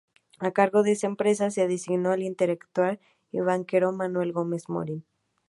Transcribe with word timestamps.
A 0.39 0.49
cargo 0.49 0.81
de 0.81 0.93
esta 0.93 1.05
empresa 1.05 1.51
se 1.51 1.67
designó 1.67 2.09
al 2.09 2.23
intelectual 2.23 2.99
y 3.31 3.39
banquero 3.41 3.91
Manuel 3.91 4.31
Gómez 4.33 4.67
Morin. 4.67 5.05